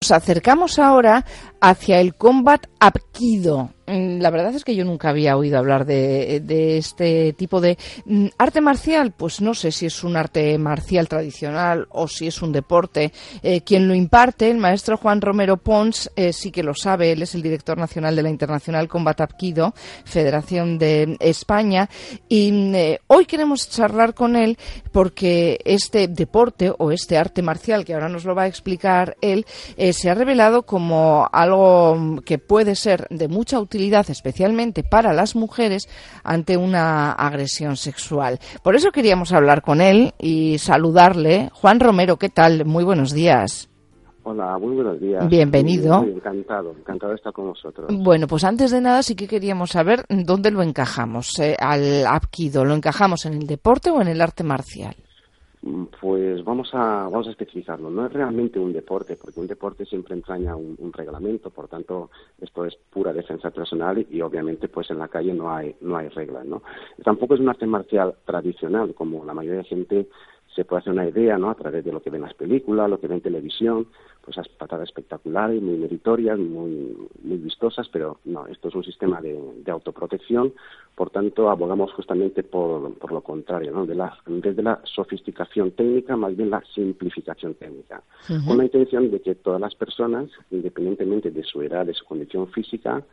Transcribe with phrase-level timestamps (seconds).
[0.00, 1.24] Nos acercamos ahora
[1.60, 7.32] hacia el Combat Apkido, la verdad es que yo nunca había oído hablar de, este
[7.32, 9.12] tipo de mm, arte marcial.
[9.16, 13.12] Pues no sé si es un arte marcial tradicional o si es un deporte.
[13.42, 17.12] Eh, quien lo imparte, el maestro Juan Romero Pons, eh, sí que lo sabe.
[17.12, 19.74] Él es el director nacional de la Internacional Combat Apkido,
[20.04, 21.88] Federación de España.
[22.28, 24.58] Y mm, eh, hoy queremos charlar con él
[24.92, 29.46] porque este deporte o este arte marcial, que ahora nos lo va a explicar él,
[29.92, 35.88] se ha revelado como algo que puede ser de mucha utilidad especialmente para las mujeres,
[36.24, 38.38] ante una agresión sexual.
[38.62, 41.50] Por eso queríamos hablar con él y saludarle.
[41.52, 42.64] Juan Romero, ¿qué tal?
[42.64, 43.68] Muy buenos días.
[44.24, 45.26] Hola, muy buenos días.
[45.26, 46.02] Bienvenido.
[46.02, 47.90] encantado, encantado de estar con vosotros.
[47.90, 52.64] Bueno, pues antes de nada sí que queríamos saber dónde lo encajamos, eh, al Apkido.
[52.64, 54.96] ¿Lo encajamos en el deporte o en el arte marcial?
[55.68, 57.90] Mm, pues vamos a, vamos a especificarlo.
[57.90, 62.10] No es realmente un deporte, porque un deporte siempre entraña un, reglamento, por tanto,
[62.40, 66.08] esto es pura defensa personal y, obviamente pues en la calle no hay, no hay
[66.08, 66.62] reglas, ¿no?
[67.04, 70.08] Tampoco es un arte marcial tradicional, como la mayoría de gente
[70.58, 71.50] se puede hacer una idea, ¿no?
[71.50, 73.86] A través de lo que ven las películas, lo que ven en televisión,
[74.24, 79.20] pues esas patadas espectaculares, muy meritorias, muy, muy vistosas, pero no, esto es un sistema
[79.20, 79.38] de,
[79.70, 80.52] autoprotección,
[80.96, 83.86] por tanto abogamos justamente por, por lo contrario, ¿no?
[83.86, 88.02] De la, desde la sofisticación técnica, más bien la simplificación técnica,
[88.44, 92.48] con la intención de que todas las personas, independientemente de su edad, de su condición
[92.48, 93.04] física,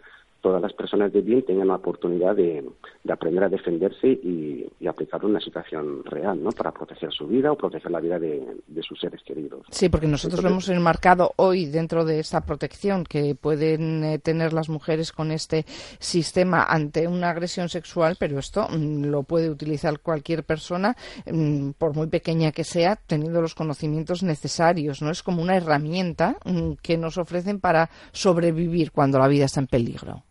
[0.45, 2.63] todas las personas de bien tengan la oportunidad de,
[3.09, 6.51] aprender a defenderse y, aplicarlo en una situación real, ¿no?
[6.51, 9.65] Para proteger su vida o proteger la vida de, sus seres queridos.
[9.71, 14.53] Sí, porque nosotros lo hemos enmarcado hoy dentro de esta protección que pueden eh, tener
[14.53, 15.65] las mujeres con este
[15.97, 21.95] sistema ante una agresión sexual, pero esto mm, lo puede utilizar cualquier persona, mm, por
[21.95, 25.09] muy pequeña que sea, teniendo los conocimientos necesarios, ¿no?
[25.09, 29.67] Es como una herramienta mm, que nos ofrecen para sobrevivir cuando la vida está en
[29.67, 30.21] peligro.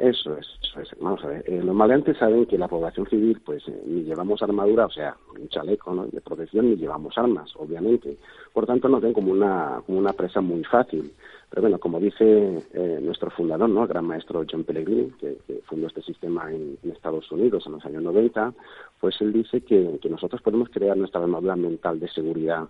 [0.00, 0.88] Eso es, eso es.
[0.98, 4.42] Vamos a ver, eh, los maleantes saben que la población civil, pues, eh, ni llevamos
[4.42, 8.16] armadura, o sea, un chaleco de protección, ni llevamos armas, obviamente.
[8.54, 11.12] Por tanto, nos ven como una, como una presa muy fácil.
[11.50, 13.82] Pero bueno, como dice eh, nuestro fundador, ¿no?
[13.82, 18.02] el gran maestro John Pellegrini, que, fundó este sistema en, Estados Unidos en los años
[18.02, 18.54] 90,
[19.00, 22.68] pues él dice que nosotros podemos crear nuestra armadura mental de seguridad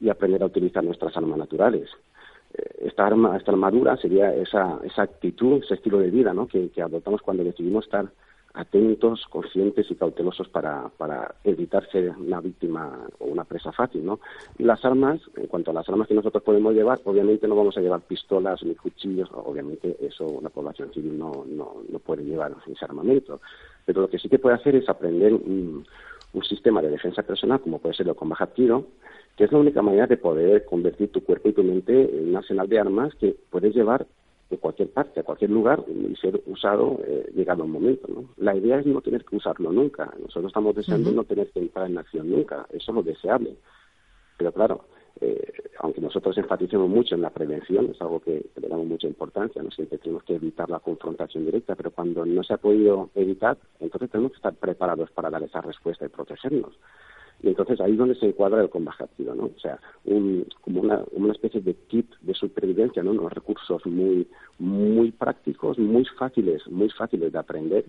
[0.00, 1.90] y aprender a utilizar nuestras armas naturales
[2.80, 6.46] esta, arma, esta armadura sería esa, esa actitud, ese estilo de vida ¿no?
[6.46, 8.08] que, adoptamos cuando decidimos estar
[8.52, 14.18] atentos, conscientes y cautelosos para, para evitar ser una víctima o una presa fácil, ¿no?
[14.58, 17.76] Y las armas, en cuanto a las armas que nosotros podemos llevar, obviamente no vamos
[17.76, 22.56] a llevar pistolas ni cuchillos, obviamente eso la población civil no, no, no puede llevar
[22.66, 23.40] ese armamento,
[23.84, 25.86] pero lo que sí que puede hacer es aprender un,
[26.32, 28.86] un sistema de defensa personal, como puede ser el combat tiro,
[29.36, 32.36] que es la única manera de poder convertir tu cuerpo y tu mente en un
[32.36, 34.06] arsenal de armas que puedes llevar
[34.50, 38.08] de cualquier parte, a cualquier lugar y ser usado eh, llegado un momento.
[38.08, 38.24] ¿no?
[38.36, 40.12] La idea es no tener que usarlo nunca.
[40.20, 42.66] Nosotros estamos deseando no tener que entrar en acción nunca.
[42.70, 43.54] Eso es lo deseable.
[44.36, 44.84] Pero claro,
[45.20, 49.62] eh, aunque nosotros enfaticemos mucho en la prevención, es algo que, le damos mucha importancia,
[49.62, 53.58] no siempre tenemos que evitar la confrontación directa, pero cuando no se ha podido evitar,
[53.80, 56.78] entonces tenemos que estar preparados para dar esa respuesta y protegernos.
[57.42, 59.44] Y entonces ahí es donde se encuadra el combatido, ¿no?
[59.44, 63.12] O sea, un, como una, una especie de kit de supervivencia, ¿no?
[63.12, 67.86] Unos recursos muy, muy prácticos, muy fáciles, muy fáciles de aprender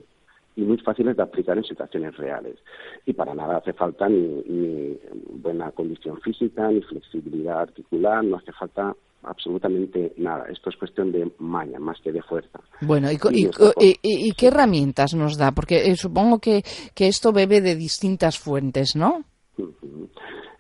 [0.62, 2.58] y muy fáciles de aplicar en situaciones reales.
[3.06, 4.98] Y para nada hace falta ni, ni
[5.34, 10.46] buena condición física, ni flexibilidad articular, no hace falta absolutamente nada.
[10.50, 12.60] Esto es cuestión de maña más que de fuerza.
[12.82, 13.18] Bueno, ¿y,
[14.34, 15.52] qué herramientas nos da?
[15.52, 16.64] Porque eh, supongo que,
[16.96, 19.24] que esto bebe de distintas fuentes, ¿no?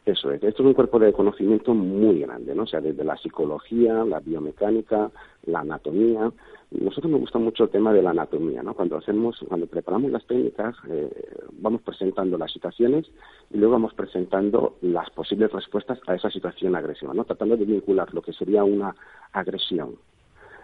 [0.03, 0.41] Eso es.
[0.41, 2.63] Esto es un cuerpo de conocimiento muy grande, ¿no?
[2.63, 5.11] O sea, desde la psicología, la biomecánica,
[5.45, 6.31] la anatomía.
[6.71, 8.73] Nosotros nos gusta mucho el tema de la anatomía, ¿no?
[8.73, 11.11] Cuando hacemos, cuando preparamos las técnicas, eh,
[11.59, 13.05] vamos presentando las situaciones
[13.51, 17.23] y luego vamos presentando las posibles respuestas a esa situación agresiva, ¿no?
[17.23, 18.95] Tratando de vincular lo que sería una
[19.33, 19.97] agresión.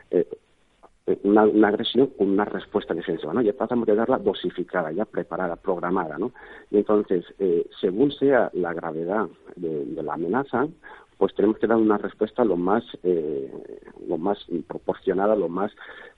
[0.09, 0.27] Eh,
[1.23, 3.41] una, agresión con una respuesta defensiva, ¿no?
[3.41, 6.31] Ya tratamos de darla dosificada, ya preparada, programada, ¿no?
[6.69, 10.67] Y entonces, eh, según sea la gravedad de, la amenaza,
[11.17, 13.51] pues tenemos que dar una respuesta lo más, eh,
[14.07, 14.37] lo más
[14.67, 15.71] proporcionada, lo más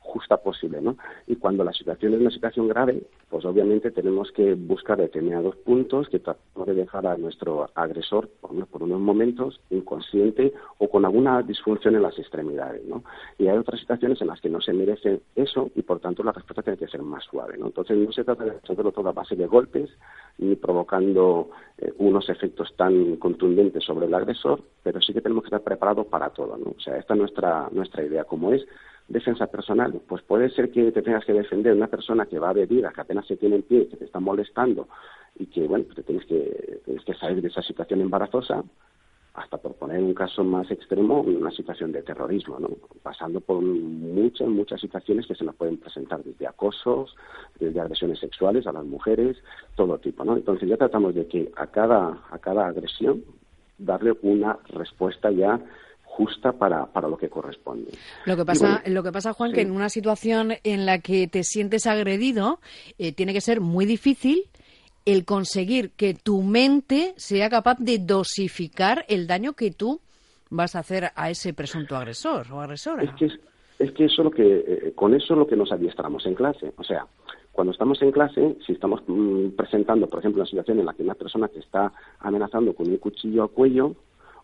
[0.09, 0.97] justa posible, ¿no?
[1.27, 6.09] Y cuando la situación es una situación grave, pues obviamente tenemos que buscar determinados puntos
[6.09, 11.95] que tratamos de dejar a nuestro agresor por, unos momentos inconsciente o con alguna disfunción
[11.95, 13.03] en las extremidades, ¿no?
[13.37, 16.31] Y hay otras situaciones en las que no se merece eso y por tanto la
[16.31, 17.67] respuesta tiene que ser más suave, ¿no?
[17.67, 19.89] Entonces no se trata de hacerlo todo a base de golpes
[20.37, 25.47] ni provocando eh, unos efectos tan contundentes sobre el agresor, pero sí que tenemos que
[25.47, 26.71] estar preparados para todo, ¿no?
[26.71, 28.65] O sea, esta es nuestra, nuestra idea, como es
[29.09, 29.99] defensa personal.
[30.07, 33.01] Pues puede ser que te tengas que defender una persona que va a bebida, que
[33.01, 34.87] apenas se tiene en pie, que te está molestando
[35.37, 38.63] y que, bueno, pues te tienes que, tienes que salir de esa situación embarazosa,
[39.33, 42.69] hasta por poner un caso más extremo, una situación de terrorismo, ¿no?
[43.01, 47.15] pasando por muchas, muchas situaciones que se nos pueden presentar, desde acosos,
[47.59, 49.37] desde agresiones sexuales a las mujeres,
[49.75, 50.25] todo tipo.
[50.25, 50.35] ¿no?
[50.35, 53.23] Entonces ya tratamos de que a cada, a cada agresión
[53.77, 55.59] darle una respuesta ya
[56.19, 57.91] justa para, para lo que corresponde.
[58.25, 61.43] Lo que pasa, lo que pasa Juan, que en una situación en la que te
[61.45, 62.59] sientes agredido,
[62.97, 64.43] eh, tiene que ser muy difícil
[65.05, 70.01] el conseguir que tu mente sea capaz de dosificar el daño que tú
[70.49, 73.03] vas a hacer a ese presunto agresor o agresora.
[73.03, 73.29] Es que,
[73.79, 76.73] es, que eso lo que, eh, con eso es lo que nos adiestramos en clase.
[76.75, 77.07] O sea,
[77.53, 81.03] cuando estamos en clase, si estamos mm, presentando, por ejemplo, una situación en la que
[81.03, 83.95] una persona te está amenazando con un cuchillo al cuello,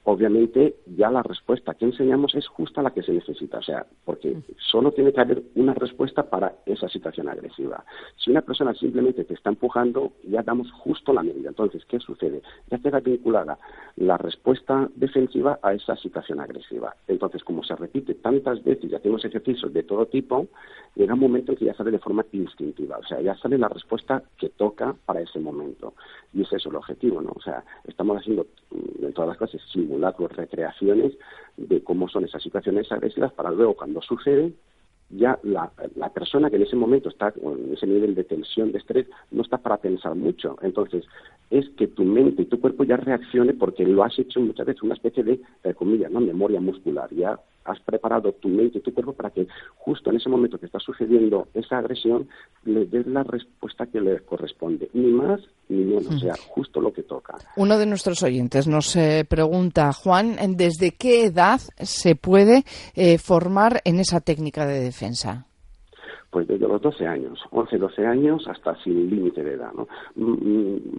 [0.05, 4.37] obviamente ya la respuesta que enseñamos es justa la que se necesita, o sea, porque
[4.57, 7.83] solo tiene que haber una respuesta para esa situación agresiva.
[8.15, 11.49] Si una persona simplemente te está empujando, ya damos justo la medida.
[11.49, 12.41] Entonces, ¿qué sucede?
[12.69, 13.57] Ya queda vinculada
[13.97, 16.95] la respuesta defensiva a esa situación agresiva.
[17.07, 20.47] Entonces, como se repite tantas veces y hacemos ejercicios de todo tipo,
[20.95, 23.69] llega un momento en que ya sale de forma instintiva, o sea, ya sale la
[23.69, 25.93] respuesta que toca para ese momento.
[26.33, 27.31] Y ese es el objetivo, ¿no?
[27.35, 29.61] O sea, estamos haciendo mm, en todas las clases
[29.95, 31.13] simulacros, recreaciones
[31.57, 34.53] de cómo son esas situaciones agresivas para luego, cuando sucede,
[35.09, 38.79] ya la, la, persona que en ese momento está en ese nivel de tensión, de
[38.79, 40.57] estrés, no está para pensar mucho.
[40.63, 41.05] Entonces,
[41.51, 44.81] es que tu mente y tu cuerpo ya reaccione porque lo has hecho muchas veces
[44.81, 45.39] una especie de,
[45.75, 46.19] comillas, ¿no?
[46.19, 47.13] memoria muscular.
[47.13, 49.47] Ya has preparado tu mente y tu cuerpo para que
[49.77, 52.27] justo en ese momento que está sucediendo esa agresión
[52.63, 56.93] le des la respuesta que le corresponde, ni más ni menos, o sea, justo lo
[56.93, 57.37] que toca.
[57.55, 62.63] Uno de nuestros oyentes nos eh, pregunta, Juan, ¿desde qué edad se puede
[62.93, 65.47] eh, formar en esa técnica de defensa?
[66.35, 69.71] Pues desde los 12 años, 11, 12 años hasta sin límite de edad.
[69.71, 69.87] ¿no?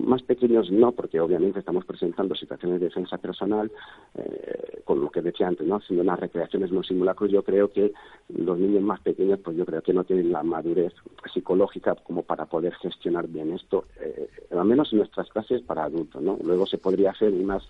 [0.02, 3.70] Más pequeños no, porque obviamente estamos presentando situaciones de defensa personal,
[4.14, 5.76] eh, con lo que decía antes, ¿no?
[5.76, 7.30] haciendo unas recreaciones, unos simulacros.
[7.30, 7.92] Yo creo que
[8.30, 10.94] los niños más pequeños, pues yo creo que no tienen la madurez
[11.34, 16.22] psicológica como para poder gestionar bien esto, eh, al menos en nuestras clases para adultos.
[16.22, 16.38] ¿no?
[16.42, 17.62] Luego se podría hacer unas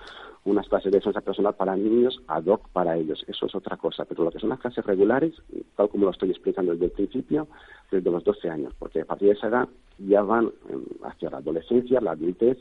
[0.47, 3.25] unas clases de defensa personal para niños ad hoc para ellos.
[3.27, 4.05] Eso es otra cosa.
[4.05, 5.35] Pero lo que son las clases regulares,
[5.75, 7.49] tal como lo estoy explicando desde el principio,
[7.91, 9.69] desde los 12 años, porque a partir de esa edad
[9.99, 12.59] ya van em, hacia la adolescencia, la adultez,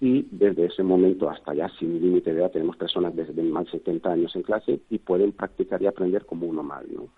[0.00, 3.72] y desde ese momento hasta ya sin límite de edad tenemos personas desde más de
[3.72, 6.82] 70 años en clase y pueden practicar y aprender como uno más.
[6.88, 7.08] ¿no?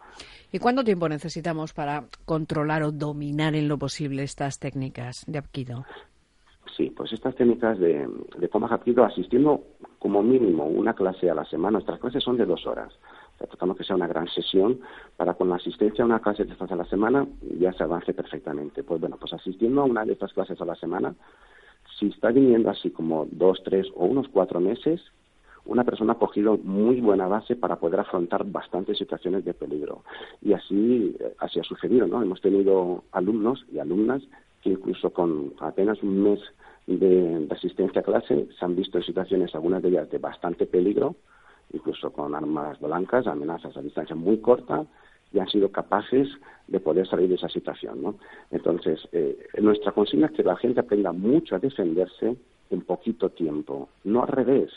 [0.50, 5.84] ¿Y cuánto tiempo necesitamos para controlar o dominar en lo posible estas técnicas de Apkido?
[6.76, 8.68] Sí, pues estas técnicas de, de coma
[9.06, 9.62] asistiendo
[9.98, 11.72] como mínimo una clase a la semana.
[11.72, 12.92] Nuestras clases son de dos horas.
[13.46, 14.80] Tratamos que sea una gran sesión
[15.16, 17.26] para con la asistencia a una clase de estas a la semana
[17.58, 18.82] ya se avance perfectamente.
[18.82, 21.14] Pues bueno, pues asistiendo a una de estas clases a la semana,
[21.98, 25.00] si está viniendo así como dos, tres o unos cuatro meses,
[25.64, 30.02] una persona ha cogido muy buena base para poder afrontar bastantes situaciones de peligro.
[30.40, 32.22] Y así, así ha sucedido, ¿no?
[32.22, 34.22] Hemos tenido alumnos y alumnas
[34.62, 36.40] que incluso con apenas un mes
[36.86, 41.16] de, asistencia a clase se han visto en situaciones, algunas de ellas de bastante peligro,
[41.72, 44.84] incluso con armas blancas, amenazas a distancia muy corta,
[45.32, 46.28] y han sido capaces
[46.68, 48.02] de poder salir de esa situación.
[48.02, 48.16] ¿no?
[48.50, 52.36] Entonces, eh, nuestra consigna es que la gente aprenda mucho a defenderse
[52.70, 54.70] en poquito tiempo, no al revés.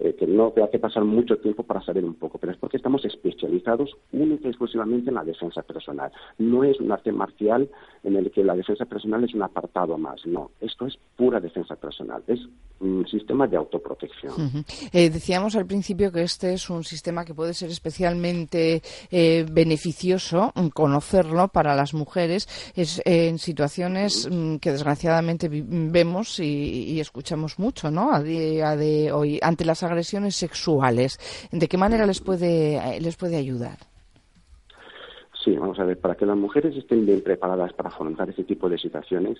[0.00, 2.76] Eh, que no tenga que pasar mucho tiempo para saber un poco, pero es porque
[2.76, 6.12] estamos especializados única y exclusivamente en la defensa personal.
[6.38, 7.68] No es un arte marcial
[8.04, 11.74] en el que la defensa personal es un apartado más, no, esto es pura defensa
[11.74, 12.38] personal, es
[12.78, 14.64] un sistema de autoprotección.
[14.92, 20.52] Eh, decíamos al principio que este es un sistema que puede ser especialmente eh, beneficioso
[20.54, 27.90] mm, conocerlo para las mujeres es, en situaciones mm, que desgraciadamente vemos y, escuchamos mucho,
[27.90, 28.12] ¿no?
[28.12, 31.18] A día de hoy ante las agresiones sexuales.
[31.50, 33.78] ¿De qué manera les puede, les puede ayudar?
[35.44, 38.68] Sí, vamos a ver, para que las mujeres estén bien preparadas para afrontar ese tipo
[38.68, 39.38] de situaciones,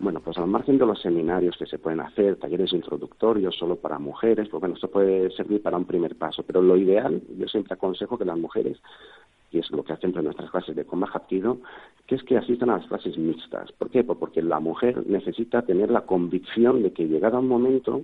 [0.00, 3.98] Bueno, pues al margen de los seminarios que se pueden hacer, talleres introductorios solo para
[3.98, 7.74] mujeres, pues bueno, esto puede servir para un primer paso, pero lo ideal, yo siempre
[7.74, 8.78] aconsejo que las mujeres
[9.52, 11.58] y es lo que hacen en nuestras clases de coma Hapkido,
[12.06, 13.72] que es que asistan a las clases mixtas.
[13.72, 14.04] ¿Por qué?
[14.04, 18.02] Pues porque la mujer necesita tener la convicción de que llegado un momento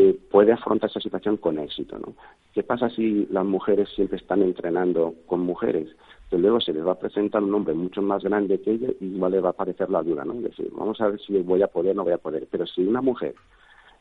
[0.00, 1.98] eh, puede afrontar esa situación con éxito.
[1.98, 2.14] ¿no?
[2.54, 5.88] ¿Qué pasa si las mujeres siempre están entrenando con mujeres?
[6.30, 9.06] Que luego se les va a presentar un hombre mucho más grande que ella y
[9.06, 10.24] igual le va a parecer la duda.
[10.36, 12.46] Es decir, vamos a ver si voy a poder o no voy a poder.
[12.48, 13.34] Pero si una mujer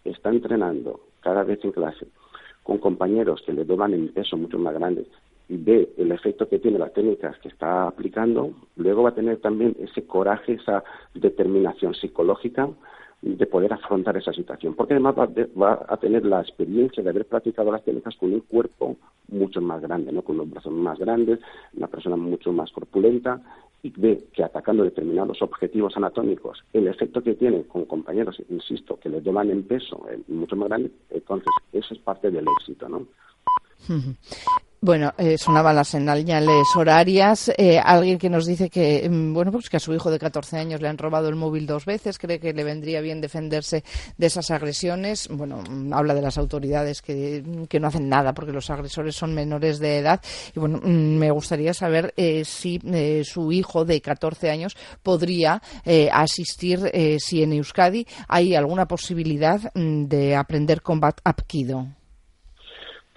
[0.03, 2.05] está entrenando cada vez en clase
[2.61, 5.07] con compañeros que le doblan en peso mucho más grande
[5.49, 9.37] y ve el efecto que tiene las técnicas que está aplicando, luego va a tener
[9.37, 10.83] también ese coraje, esa
[11.15, 12.69] determinación psicológica
[13.21, 17.71] de poder afrontar esa situación, porque además va, a tener la experiencia de haber practicado
[17.71, 18.95] las técnicas con un cuerpo
[19.29, 20.21] mucho más grande, ¿no?
[20.21, 21.39] con unos brazos más grandes,
[21.75, 23.41] una persona mucho más corpulenta,
[23.83, 29.09] y ve que atacando determinados objetivos anatómicos, el efecto que tiene con compañeros, insisto, que
[29.09, 33.07] le llevan en peso eh, mucho más grande, entonces eso es parte del éxito, ¿no?
[34.79, 37.51] Bueno, eh, sonaban las señales horarias.
[37.57, 40.57] Eh, alguien que nos dice que, mm, bueno, pues que a su hijo de 14
[40.57, 43.83] años le han robado el móvil dos veces, cree que le vendría bien defenderse
[44.17, 45.29] de esas agresiones.
[45.31, 49.33] Bueno, mm, habla de las autoridades que, que no hacen nada porque los agresores son
[49.33, 50.21] menores de edad.
[50.55, 55.59] Y bueno, mm, me gustaría saber eh, si eh, su hijo de 14 años podría
[55.85, 61.87] eh, asistir, si en Euskadi hay alguna posibilidad de aprender combat apquido.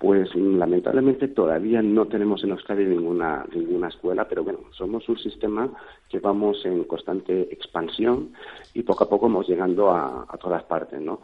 [0.00, 5.70] Pues lamentablemente todavía no tenemos en Euskadi ninguna, ninguna escuela, pero bueno, somos un sistema
[6.08, 8.32] que vamos en constante expansión
[8.72, 11.20] y poco a poco vamos llegando a, todas partes, ¿no?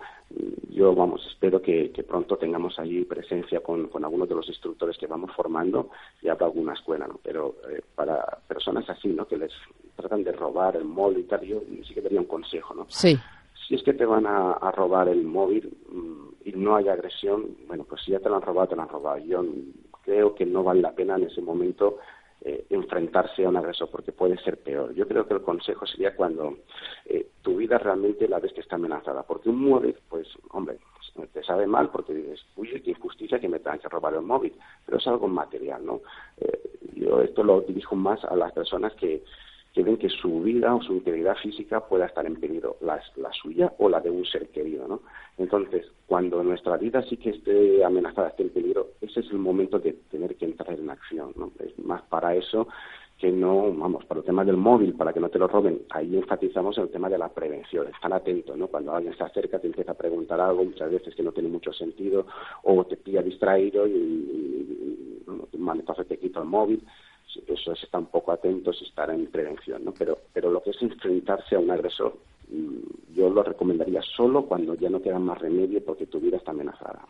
[0.69, 5.31] Yo, vamos, espero que, pronto tengamos allí presencia con, algunos de los instructores que vamos
[5.35, 5.89] formando
[6.21, 7.19] y habrá alguna escuela, ¿no?
[7.23, 9.27] Pero eh, para personas así, ¿no?
[9.27, 9.53] Que les
[9.97, 12.85] tratan de robar el móvil y tal, yo sí que daría un consejo, ¿no?
[12.91, 13.17] Sí.
[13.67, 15.77] Si es que te van a, robar el móvil,
[16.47, 18.89] y no hay agresión, bueno, pues si ya te lo han robado, te lo han
[18.89, 19.19] robado.
[19.19, 19.45] Yo
[20.03, 21.99] creo que no vale la pena en ese momento
[22.41, 24.95] eh, enfrentarse a un agresor porque puede ser peor.
[24.95, 26.59] Yo creo que el consejo sería cuando
[27.05, 29.25] eh, tu vida realmente la ves que está amenazada.
[29.25, 30.79] Porque un móvil, pues, hombre,
[31.33, 34.55] te sabe mal porque dices, uy, qué injusticia que me tengan que robar el móvil.
[34.85, 36.03] Pero es algo material, ¿no?
[36.37, 39.25] Eh, yo esto lo dirijo más a las personas que,
[39.77, 42.99] que ven que su vida o su integridad física pueda estar en peligro, la,
[43.35, 45.03] suya o la de un ser querido, ¿no?
[45.37, 49.79] Entonces, cuando nuestra vida sí que esté amenazada, esté en peligro, ese es el momento
[49.79, 51.53] de tener que entrar en acción, ¿no?
[51.63, 52.69] Es más para eso
[53.19, 56.17] que no, vamos, para el tema del móvil, para que no te lo roben, ahí
[56.17, 58.69] enfatizamos el tema de la prevención, estar atento, ¿no?
[58.69, 61.75] Cuando alguien se acerca, te empieza a preguntar algo, muchas veces que no tiene mucho
[61.75, 62.27] sentido,
[62.63, 66.83] o te pilla distraído y, y, y, te quita el móvil,
[67.47, 69.93] eso es estar un poco atentos estar en prevención, ¿no?
[69.93, 72.17] Pero, pero lo que es enfrentarse a un agresor,
[72.51, 76.51] mm, yo lo recomendaría solo cuando ya no queda más remedio porque tu vida está
[76.53, 77.07] amenazada.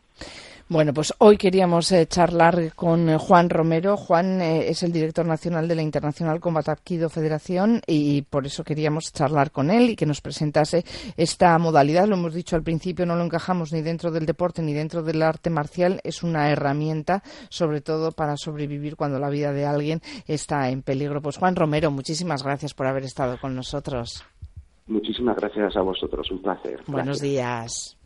[0.68, 3.96] Bueno, pues hoy queríamos eh, charlar con eh, Juan Romero.
[3.96, 8.64] Juan eh, es el director nacional de la Internacional Combat Apquido Federación y por eso
[8.64, 10.84] queríamos charlar con él y que nos presentase
[11.16, 12.08] esta modalidad.
[12.08, 15.22] Lo hemos dicho al principio, no lo encajamos ni dentro del deporte ni dentro del
[15.22, 16.00] arte marcial.
[16.02, 21.22] Es una herramienta, sobre todo para sobrevivir cuando la vida de alguien está en peligro.
[21.22, 24.24] Pues Juan Romero, muchísimas gracias por haber estado con nosotros.
[24.88, 26.80] Muchísimas gracias a vosotros, un placer.
[26.88, 27.96] Buenos días.